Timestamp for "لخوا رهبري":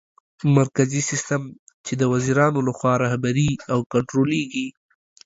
2.67-3.49